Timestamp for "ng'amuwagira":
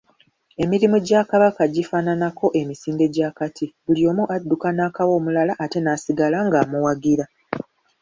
6.47-7.25